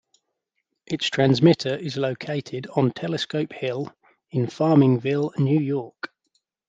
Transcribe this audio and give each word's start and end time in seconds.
Its 0.87 1.05
transmitter 1.11 1.75
is 1.75 1.95
located 1.95 2.65
on 2.75 2.89
Telescope 2.89 3.53
Hill 3.53 3.93
in 4.31 4.47
Farmingville, 4.47 5.37
New 5.37 5.59
York. 5.59 6.11